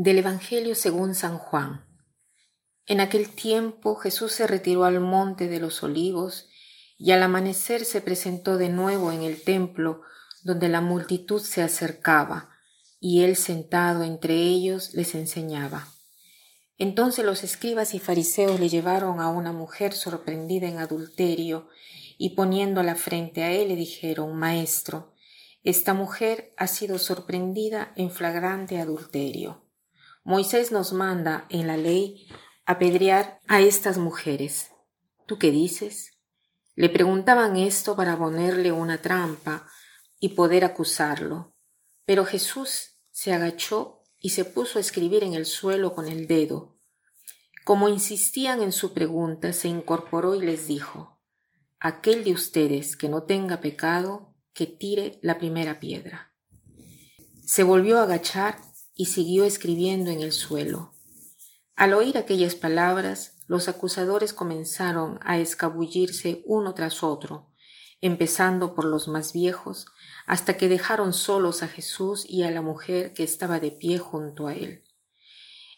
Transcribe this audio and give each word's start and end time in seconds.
Del 0.00 0.18
Evangelio 0.18 0.76
según 0.76 1.16
San 1.16 1.38
Juan. 1.38 1.84
En 2.86 3.00
aquel 3.00 3.30
tiempo 3.30 3.96
Jesús 3.96 4.30
se 4.30 4.46
retiró 4.46 4.84
al 4.84 5.00
monte 5.00 5.48
de 5.48 5.58
los 5.58 5.82
olivos 5.82 6.48
y 6.96 7.10
al 7.10 7.20
amanecer 7.20 7.84
se 7.84 8.00
presentó 8.00 8.58
de 8.58 8.68
nuevo 8.68 9.10
en 9.10 9.22
el 9.22 9.42
templo 9.42 10.02
donde 10.44 10.68
la 10.68 10.80
multitud 10.80 11.42
se 11.42 11.62
acercaba 11.62 12.48
y 13.00 13.24
él 13.24 13.34
sentado 13.34 14.04
entre 14.04 14.34
ellos 14.36 14.94
les 14.94 15.16
enseñaba. 15.16 15.88
Entonces 16.76 17.24
los 17.24 17.42
escribas 17.42 17.92
y 17.92 17.98
fariseos 17.98 18.60
le 18.60 18.68
llevaron 18.68 19.18
a 19.18 19.28
una 19.30 19.50
mujer 19.50 19.94
sorprendida 19.94 20.68
en 20.68 20.78
adulterio 20.78 21.66
y 22.18 22.36
poniéndola 22.36 22.94
frente 22.94 23.42
a 23.42 23.50
él 23.50 23.66
le 23.66 23.74
dijeron, 23.74 24.36
Maestro, 24.36 25.12
esta 25.64 25.92
mujer 25.92 26.54
ha 26.56 26.68
sido 26.68 27.00
sorprendida 27.00 27.92
en 27.96 28.12
flagrante 28.12 28.78
adulterio. 28.78 29.67
Moisés 30.28 30.72
nos 30.72 30.92
manda 30.92 31.46
en 31.48 31.66
la 31.66 31.78
ley 31.78 32.28
apedrear 32.66 33.40
a 33.48 33.62
estas 33.62 33.96
mujeres. 33.96 34.70
¿Tú 35.24 35.38
qué 35.38 35.50
dices? 35.50 36.18
Le 36.74 36.90
preguntaban 36.90 37.56
esto 37.56 37.96
para 37.96 38.18
ponerle 38.18 38.70
una 38.70 39.00
trampa 39.00 39.66
y 40.20 40.34
poder 40.34 40.66
acusarlo. 40.66 41.54
Pero 42.04 42.26
Jesús 42.26 42.98
se 43.10 43.32
agachó 43.32 44.02
y 44.20 44.28
se 44.28 44.44
puso 44.44 44.76
a 44.76 44.82
escribir 44.82 45.24
en 45.24 45.32
el 45.32 45.46
suelo 45.46 45.94
con 45.94 46.06
el 46.06 46.26
dedo. 46.26 46.76
Como 47.64 47.88
insistían 47.88 48.60
en 48.60 48.72
su 48.72 48.92
pregunta, 48.92 49.54
se 49.54 49.68
incorporó 49.68 50.34
y 50.34 50.44
les 50.44 50.66
dijo, 50.66 51.22
Aquel 51.80 52.22
de 52.22 52.32
ustedes 52.32 52.98
que 52.98 53.08
no 53.08 53.22
tenga 53.22 53.62
pecado, 53.62 54.34
que 54.52 54.66
tire 54.66 55.20
la 55.22 55.38
primera 55.38 55.80
piedra. 55.80 56.34
Se 57.46 57.62
volvió 57.62 57.98
a 57.98 58.02
agachar 58.02 58.67
y 58.98 59.06
siguió 59.06 59.44
escribiendo 59.44 60.10
en 60.10 60.20
el 60.20 60.32
suelo. 60.32 60.92
Al 61.76 61.94
oír 61.94 62.18
aquellas 62.18 62.56
palabras, 62.56 63.38
los 63.46 63.68
acusadores 63.68 64.32
comenzaron 64.32 65.20
a 65.22 65.38
escabullirse 65.38 66.42
uno 66.46 66.74
tras 66.74 67.04
otro, 67.04 67.54
empezando 68.00 68.74
por 68.74 68.84
los 68.84 69.06
más 69.06 69.32
viejos, 69.32 69.86
hasta 70.26 70.56
que 70.56 70.68
dejaron 70.68 71.12
solos 71.12 71.62
a 71.62 71.68
Jesús 71.68 72.26
y 72.28 72.42
a 72.42 72.50
la 72.50 72.60
mujer 72.60 73.12
que 73.14 73.22
estaba 73.22 73.60
de 73.60 73.70
pie 73.70 73.98
junto 73.98 74.48
a 74.48 74.54
él. 74.54 74.82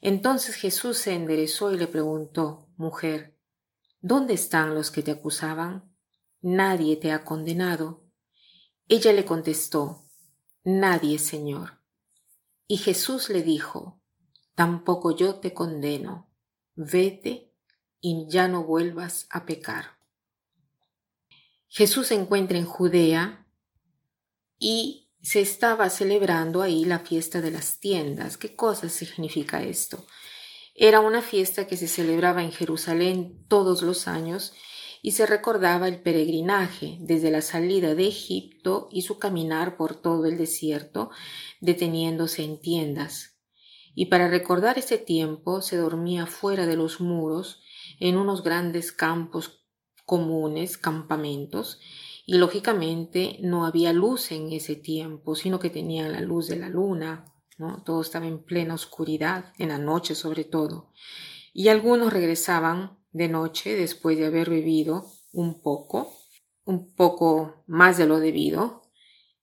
Entonces 0.00 0.54
Jesús 0.54 0.98
se 0.98 1.12
enderezó 1.12 1.72
y 1.72 1.76
le 1.76 1.88
preguntó, 1.88 2.68
Mujer, 2.76 3.36
¿dónde 4.00 4.34
están 4.34 4.76
los 4.76 4.92
que 4.92 5.02
te 5.02 5.10
acusaban? 5.10 5.92
Nadie 6.40 6.94
te 6.96 7.10
ha 7.10 7.24
condenado. 7.24 8.04
Ella 8.86 9.12
le 9.12 9.24
contestó, 9.24 10.06
Nadie, 10.62 11.18
Señor. 11.18 11.77
Y 12.68 12.76
Jesús 12.76 13.30
le 13.30 13.42
dijo, 13.42 14.00
Tampoco 14.54 15.16
yo 15.16 15.36
te 15.36 15.54
condeno, 15.54 16.30
vete 16.74 17.54
y 18.00 18.26
ya 18.28 18.46
no 18.48 18.64
vuelvas 18.64 19.26
a 19.30 19.46
pecar. 19.46 19.98
Jesús 21.68 22.08
se 22.08 22.14
encuentra 22.14 22.58
en 22.58 22.66
Judea 22.66 23.46
y 24.58 25.10
se 25.22 25.40
estaba 25.40 25.88
celebrando 25.90 26.60
ahí 26.60 26.84
la 26.84 26.98
fiesta 26.98 27.40
de 27.40 27.52
las 27.52 27.80
tiendas. 27.80 28.36
¿Qué 28.36 28.54
cosa 28.54 28.88
significa 28.88 29.62
esto? 29.62 30.06
Era 30.74 31.00
una 31.00 31.22
fiesta 31.22 31.66
que 31.66 31.76
se 31.76 31.88
celebraba 31.88 32.42
en 32.42 32.52
Jerusalén 32.52 33.44
todos 33.48 33.82
los 33.82 34.08
años 34.08 34.52
y 35.02 35.12
se 35.12 35.26
recordaba 35.26 35.88
el 35.88 36.00
peregrinaje 36.02 36.98
desde 37.00 37.30
la 37.30 37.42
salida 37.42 37.94
de 37.94 38.08
Egipto 38.08 38.88
y 38.90 39.02
su 39.02 39.18
caminar 39.18 39.76
por 39.76 39.94
todo 39.94 40.26
el 40.26 40.38
desierto, 40.38 41.10
deteniéndose 41.60 42.44
en 42.44 42.60
tiendas. 42.60 43.38
Y 43.94 44.06
para 44.06 44.28
recordar 44.28 44.78
ese 44.78 44.98
tiempo 44.98 45.60
se 45.62 45.76
dormía 45.76 46.26
fuera 46.26 46.66
de 46.66 46.76
los 46.76 47.00
muros, 47.00 47.62
en 48.00 48.16
unos 48.16 48.42
grandes 48.42 48.92
campos 48.92 49.64
comunes, 50.04 50.78
campamentos, 50.78 51.80
y 52.24 52.36
lógicamente 52.36 53.38
no 53.40 53.64
había 53.64 53.92
luz 53.92 54.32
en 54.32 54.52
ese 54.52 54.76
tiempo, 54.76 55.34
sino 55.34 55.58
que 55.58 55.70
tenían 55.70 56.12
la 56.12 56.20
luz 56.20 56.48
de 56.48 56.56
la 56.56 56.68
luna, 56.68 57.24
¿no? 57.56 57.82
Todo 57.84 58.02
estaba 58.02 58.26
en 58.26 58.44
plena 58.44 58.74
oscuridad, 58.74 59.52
en 59.58 59.70
la 59.70 59.78
noche 59.78 60.14
sobre 60.14 60.44
todo. 60.44 60.92
Y 61.52 61.68
algunos 61.68 62.12
regresaban 62.12 62.97
de 63.12 63.28
noche 63.28 63.74
después 63.74 64.18
de 64.18 64.26
haber 64.26 64.50
bebido 64.50 65.10
un 65.32 65.60
poco, 65.60 66.14
un 66.64 66.94
poco 66.94 67.64
más 67.66 67.96
de 67.96 68.06
lo 68.06 68.18
debido, 68.20 68.82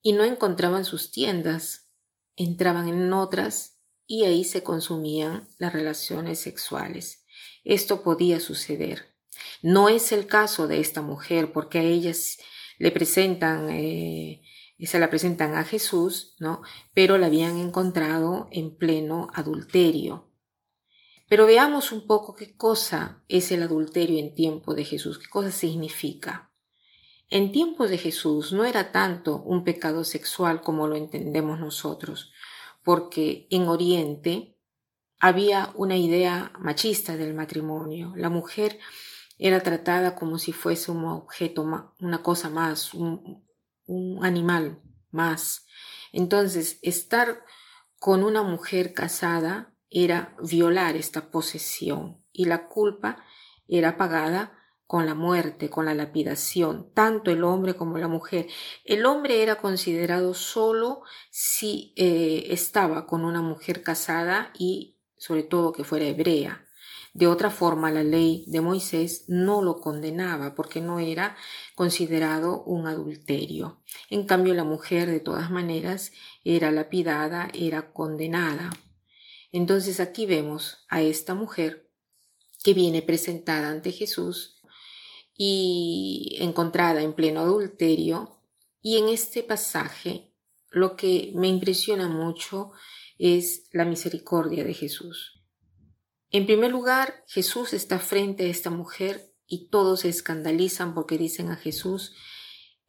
y 0.01 0.13
no 0.13 0.23
encontraban 0.23 0.85
sus 0.85 1.11
tiendas, 1.11 1.89
entraban 2.35 2.87
en 2.87 3.11
otras 3.13 3.79
y 4.07 4.25
ahí 4.25 4.43
se 4.43 4.63
consumían 4.63 5.47
las 5.57 5.73
relaciones 5.73 6.39
sexuales. 6.39 7.25
Esto 7.63 8.03
podía 8.03 8.39
suceder. 8.39 9.15
No 9.61 9.89
es 9.89 10.11
el 10.11 10.27
caso 10.27 10.67
de 10.67 10.79
esta 10.79 11.01
mujer 11.01 11.51
porque 11.51 11.79
a 11.79 11.83
ellas 11.83 12.37
le 12.77 12.91
presentan, 12.91 13.69
eh, 13.69 14.43
se 14.79 14.99
la 14.99 15.09
presentan 15.09 15.55
a 15.55 15.63
Jesús, 15.63 16.35
¿no? 16.39 16.61
Pero 16.93 17.17
la 17.17 17.27
habían 17.27 17.57
encontrado 17.57 18.47
en 18.51 18.75
pleno 18.75 19.29
adulterio. 19.33 20.29
Pero 21.27 21.45
veamos 21.45 21.91
un 21.91 22.05
poco 22.05 22.35
qué 22.35 22.55
cosa 22.55 23.23
es 23.27 23.51
el 23.51 23.63
adulterio 23.63 24.19
en 24.19 24.35
tiempo 24.35 24.75
de 24.75 24.85
Jesús, 24.85 25.17
qué 25.17 25.27
cosa 25.27 25.51
significa. 25.51 26.51
En 27.29 27.51
tiempos 27.51 27.89
de 27.89 27.97
Jesús 27.97 28.53
no 28.53 28.65
era 28.65 28.91
tanto 28.91 29.41
un 29.41 29.63
pecado 29.63 30.03
sexual 30.03 30.61
como 30.61 30.87
lo 30.87 30.95
entendemos 30.95 31.59
nosotros, 31.59 32.31
porque 32.83 33.47
en 33.49 33.67
Oriente 33.67 34.59
había 35.19 35.71
una 35.75 35.97
idea 35.97 36.53
machista 36.59 37.17
del 37.17 37.33
matrimonio. 37.33 38.13
La 38.15 38.29
mujer 38.29 38.79
era 39.39 39.63
tratada 39.63 40.15
como 40.15 40.37
si 40.37 40.51
fuese 40.51 40.91
un 40.91 41.05
objeto, 41.05 41.63
una 41.99 42.21
cosa 42.21 42.49
más, 42.49 42.93
un, 42.93 43.43
un 43.87 44.23
animal 44.23 44.81
más. 45.09 45.65
Entonces, 46.11 46.77
estar 46.83 47.43
con 47.97 48.23
una 48.23 48.43
mujer 48.43 48.93
casada 48.93 49.74
era 49.95 50.35
violar 50.43 50.97
esta 50.97 51.31
posesión 51.31 52.21
y 52.33 52.45
la 52.45 52.67
culpa 52.67 53.23
era 53.65 53.95
pagada 53.95 54.51
con 54.87 55.05
la 55.05 55.15
muerte, 55.15 55.69
con 55.69 55.85
la 55.85 55.95
lapidación, 55.95 56.91
tanto 56.93 57.31
el 57.31 57.45
hombre 57.45 57.75
como 57.75 57.97
la 57.97 58.09
mujer. 58.09 58.47
El 58.83 59.05
hombre 59.05 59.41
era 59.41 59.55
considerado 59.55 60.33
solo 60.33 61.01
si 61.31 61.93
eh, 61.95 62.47
estaba 62.49 63.07
con 63.07 63.23
una 63.23 63.41
mujer 63.41 63.83
casada 63.83 64.51
y 64.53 64.97
sobre 65.17 65.43
todo 65.43 65.71
que 65.71 65.85
fuera 65.85 66.05
hebrea. 66.05 66.65
De 67.13 67.27
otra 67.27 67.49
forma, 67.49 67.89
la 67.89 68.03
ley 68.03 68.43
de 68.47 68.59
Moisés 68.59 69.23
no 69.29 69.61
lo 69.61 69.79
condenaba 69.79 70.53
porque 70.53 70.81
no 70.81 70.99
era 70.99 71.37
considerado 71.73 72.61
un 72.63 72.87
adulterio. 72.87 73.81
En 74.09 74.25
cambio, 74.25 74.53
la 74.53 74.65
mujer, 74.65 75.09
de 75.09 75.21
todas 75.21 75.49
maneras, 75.49 76.11
era 76.43 76.71
lapidada, 76.71 77.47
era 77.53 77.93
condenada. 77.93 78.71
Entonces 79.55 80.01
aquí 80.01 80.25
vemos 80.25 80.85
a 80.89 81.01
esta 81.01 81.33
mujer 81.33 81.89
que 82.61 82.73
viene 82.73 83.01
presentada 83.01 83.69
ante 83.69 83.93
Jesús 83.93 84.59
y 85.33 86.35
encontrada 86.41 87.01
en 87.01 87.13
pleno 87.13 87.39
adulterio. 87.39 88.41
Y 88.81 88.97
en 88.97 89.07
este 89.07 89.43
pasaje 89.43 90.33
lo 90.71 90.97
que 90.97 91.31
me 91.35 91.47
impresiona 91.47 92.09
mucho 92.09 92.73
es 93.17 93.69
la 93.71 93.85
misericordia 93.85 94.65
de 94.65 94.73
Jesús. 94.73 95.41
En 96.31 96.45
primer 96.45 96.71
lugar, 96.71 97.23
Jesús 97.25 97.71
está 97.71 97.99
frente 97.99 98.43
a 98.43 98.49
esta 98.49 98.71
mujer 98.71 99.33
y 99.47 99.69
todos 99.69 100.01
se 100.01 100.09
escandalizan 100.09 100.93
porque 100.93 101.17
dicen 101.17 101.49
a 101.49 101.55
Jesús, 101.55 102.13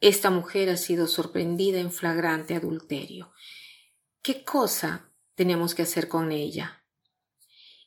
esta 0.01 0.31
mujer 0.31 0.71
ha 0.71 0.77
sido 0.77 1.07
sorprendida 1.07 1.79
en 1.79 1.93
flagrante 1.93 2.57
adulterio. 2.57 3.33
¿Qué 4.21 4.43
cosa 4.43 5.13
tenemos 5.37 5.75
que 5.75 5.83
hacer 5.83 6.09
con 6.09 6.33
ella? 6.33 6.83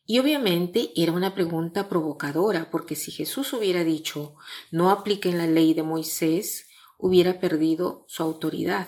Y 0.05 0.17
obviamente 0.17 0.91
era 0.95 1.11
una 1.11 1.35
pregunta 1.35 1.89
provocadora, 1.89 2.71
porque 2.71 2.95
si 2.95 3.11
Jesús 3.11 3.53
hubiera 3.53 3.83
dicho 3.83 4.35
no 4.71 4.89
apliquen 4.89 5.37
la 5.37 5.45
ley 5.45 5.73
de 5.73 5.83
Moisés, 5.83 6.67
hubiera 6.97 7.39
perdido 7.39 8.05
su 8.07 8.23
autoridad. 8.23 8.87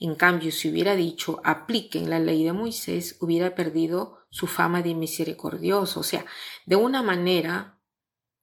En 0.00 0.14
cambio, 0.14 0.50
si 0.50 0.68
hubiera 0.68 0.96
dicho 0.96 1.40
apliquen 1.44 2.10
la 2.10 2.18
ley 2.18 2.44
de 2.44 2.52
Moisés, 2.52 3.16
hubiera 3.20 3.54
perdido 3.54 4.18
su 4.30 4.46
fama 4.46 4.82
de 4.82 4.94
misericordioso. 4.94 6.00
O 6.00 6.02
sea, 6.02 6.26
de 6.66 6.76
una 6.76 7.02
manera 7.02 7.80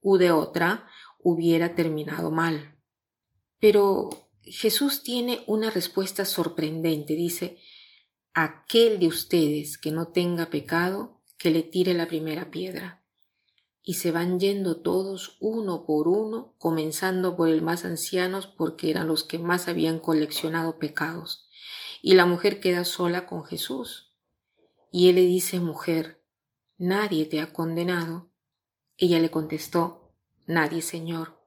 u 0.00 0.16
de 0.16 0.30
otra, 0.30 0.88
hubiera 1.18 1.74
terminado 1.74 2.30
mal. 2.30 2.78
Pero 3.58 4.08
Jesús 4.42 5.02
tiene 5.02 5.42
una 5.46 5.70
respuesta 5.70 6.24
sorprendente. 6.24 7.14
Dice, 7.14 7.58
aquel 8.44 9.00
de 9.00 9.08
ustedes 9.08 9.78
que 9.78 9.90
no 9.90 10.08
tenga 10.08 10.48
pecado, 10.48 11.20
que 11.38 11.50
le 11.50 11.62
tire 11.62 11.92
la 11.94 12.06
primera 12.06 12.50
piedra. 12.50 13.02
Y 13.82 13.94
se 13.94 14.12
van 14.12 14.38
yendo 14.38 14.80
todos 14.80 15.36
uno 15.40 15.84
por 15.84 16.06
uno, 16.06 16.54
comenzando 16.58 17.36
por 17.36 17.48
el 17.48 17.62
más 17.62 17.84
ancianos 17.84 18.46
porque 18.46 18.90
eran 18.90 19.08
los 19.08 19.24
que 19.24 19.38
más 19.38 19.66
habían 19.66 19.98
coleccionado 19.98 20.78
pecados. 20.78 21.48
Y 22.00 22.14
la 22.14 22.26
mujer 22.26 22.60
queda 22.60 22.84
sola 22.84 23.26
con 23.26 23.44
Jesús. 23.44 24.12
Y 24.92 25.08
él 25.08 25.16
le 25.16 25.22
dice, 25.22 25.58
mujer, 25.58 26.22
nadie 26.76 27.24
te 27.24 27.40
ha 27.40 27.52
condenado. 27.52 28.30
Ella 28.96 29.18
le 29.18 29.30
contestó, 29.30 30.12
nadie, 30.46 30.82
Señor. 30.82 31.40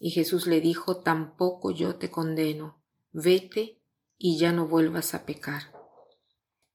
Y 0.00 0.10
Jesús 0.10 0.46
le 0.46 0.60
dijo, 0.60 0.98
tampoco 0.98 1.70
yo 1.70 1.96
te 1.96 2.10
condeno, 2.10 2.80
vete 3.12 3.82
y 4.16 4.38
ya 4.38 4.52
no 4.52 4.66
vuelvas 4.66 5.14
a 5.14 5.26
pecar. 5.26 5.77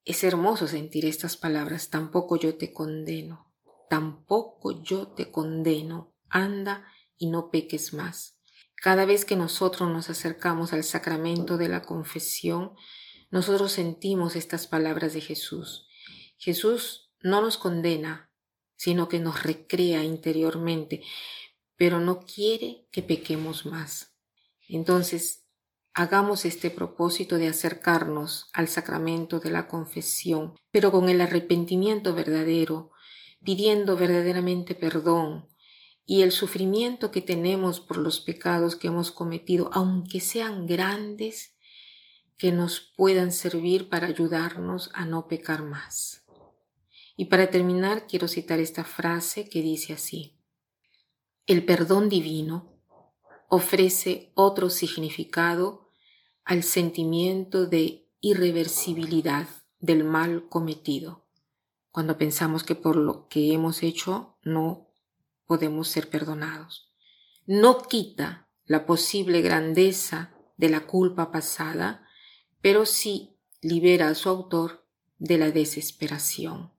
Es 0.06 0.24
hermoso 0.26 0.68
sentir 0.68 1.06
estas 1.06 1.38
palabras, 1.38 1.90
tampoco 1.90 2.36
yo 2.36 2.58
te 2.58 2.74
condeno, 2.74 3.54
tampoco 3.90 4.84
yo 4.84 5.08
te 5.08 5.32
condeno, 5.32 6.14
anda 6.30 6.86
y 7.18 7.28
no 7.28 7.50
peques 7.52 7.94
más. 7.94 8.38
Cada 8.76 9.06
vez 9.06 9.24
que 9.24 9.38
nosotros 9.38 9.90
nos 9.90 10.10
acercamos 10.10 10.74
al 10.74 10.84
sacramento 10.84 11.58
de 11.58 11.70
la 11.70 11.84
confesión, 11.84 12.74
nosotros 13.32 13.72
sentimos 13.72 14.36
estas 14.36 14.68
palabras 14.68 15.14
de 15.14 15.22
Jesús. 15.22 15.88
Jesús 16.38 17.10
no 17.22 17.40
nos 17.40 17.58
condena, 17.58 18.30
sino 18.76 19.08
que 19.08 19.20
nos 19.20 19.44
recrea 19.44 20.04
interiormente, 20.04 21.02
pero 21.78 22.02
no 22.02 22.26
quiere 22.26 22.90
que 22.92 23.04
pequemos 23.04 23.66
más. 23.66 24.18
Entonces, 24.68 25.43
hagamos 25.94 26.46
este 26.46 26.72
propósito 26.72 27.38
de 27.38 27.48
acercarnos 27.48 28.50
al 28.54 28.68
sacramento 28.68 29.40
de 29.40 29.52
la 29.52 29.68
confesión, 29.68 30.56
pero 30.72 30.92
con 30.92 31.08
el 31.10 31.22
arrepentimiento 31.22 32.16
verdadero, 32.16 32.92
pidiendo 33.44 33.96
verdaderamente 33.96 34.74
perdón, 34.74 35.48
y 36.06 36.24
el 36.24 36.32
sufrimiento 36.32 37.12
que 37.12 37.22
tenemos 37.22 37.80
por 37.80 37.98
los 37.98 38.20
pecados 38.20 38.76
que 38.76 38.88
hemos 38.88 39.12
cometido, 39.12 39.70
aunque 39.72 40.20
sean 40.20 40.66
grandes, 40.66 41.56
que 42.38 42.52
nos 42.52 42.80
puedan 42.82 43.32
servir 43.32 43.88
para 43.88 44.08
ayudarnos 44.08 44.90
a 44.94 45.06
no 45.06 45.28
pecar 45.28 45.64
más. 45.64 46.26
Y 47.16 47.26
para 47.26 47.50
terminar, 47.50 48.08
quiero 48.08 48.28
citar 48.28 48.60
esta 48.60 48.84
frase 48.84 49.48
que 49.48 49.62
dice 49.62 49.94
así. 49.94 50.40
El 51.46 51.64
perdón 51.64 52.10
divino 52.10 52.74
ofrece 53.48 54.32
otro 54.34 54.70
significado 54.72 55.83
al 56.46 56.64
sentimiento 56.64 57.66
de 57.66 58.10
irreversibilidad 58.20 59.48
del 59.80 60.04
mal 60.04 60.48
cometido, 60.50 61.26
cuando 61.92 62.18
pensamos 62.18 62.64
que 62.64 62.76
por 62.76 62.96
lo 62.96 63.28
que 63.28 63.54
hemos 63.54 63.84
hecho 63.84 64.38
no 64.44 64.88
podemos 65.46 65.88
ser 65.88 66.10
perdonados. 66.10 66.92
No 67.46 67.82
quita 67.84 68.48
la 68.66 68.86
posible 68.86 69.42
grandeza 69.42 70.34
de 70.58 70.70
la 70.70 70.88
culpa 70.88 71.32
pasada, 71.32 72.08
pero 72.62 72.86
sí 72.86 73.38
libera 73.62 74.08
a 74.08 74.16
su 74.16 74.30
autor 74.30 74.88
de 75.18 75.38
la 75.38 75.52
desesperación. 75.52 76.72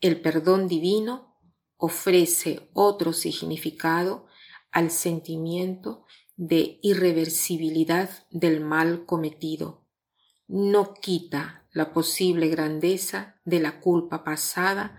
El 0.00 0.20
perdón 0.20 0.68
divino 0.68 1.36
ofrece 1.76 2.68
otro 2.72 3.12
significado 3.12 4.26
al 4.70 4.90
sentimiento 4.90 6.04
de 6.40 6.78
irreversibilidad 6.80 8.08
del 8.30 8.62
mal 8.62 9.04
cometido. 9.04 9.86
No 10.48 10.94
quita 10.94 11.68
la 11.70 11.92
posible 11.92 12.48
grandeza 12.48 13.38
de 13.44 13.60
la 13.60 13.78
culpa 13.78 14.24
pasada, 14.24 14.98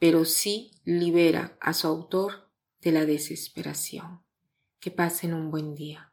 pero 0.00 0.24
sí 0.24 0.72
libera 0.84 1.56
a 1.60 1.72
su 1.72 1.86
autor 1.86 2.50
de 2.80 2.90
la 2.90 3.06
desesperación. 3.06 4.24
Que 4.80 4.90
pasen 4.90 5.34
un 5.34 5.52
buen 5.52 5.76
día. 5.76 6.11